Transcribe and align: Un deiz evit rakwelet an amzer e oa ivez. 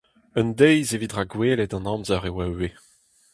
Un 0.39 0.47
deiz 0.59 0.89
evit 0.95 1.15
rakwelet 1.17 1.75
an 1.77 1.89
amzer 1.93 2.23
e 2.29 2.31
oa 2.31 2.45
ivez. 2.51 2.77